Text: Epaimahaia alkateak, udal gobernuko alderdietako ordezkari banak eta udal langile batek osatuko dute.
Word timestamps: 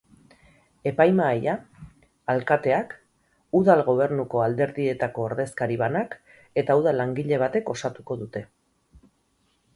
Epaimahaia 0.91 1.51
alkateak, 2.33 2.95
udal 3.59 3.83
gobernuko 3.91 4.41
alderdietako 4.47 5.27
ordezkari 5.27 5.79
banak 5.83 6.17
eta 6.65 6.79
udal 6.83 7.01
langile 7.03 7.41
batek 7.45 7.73
osatuko 7.77 8.19
dute. 8.25 8.45